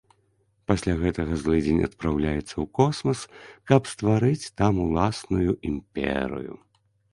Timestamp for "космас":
2.79-3.19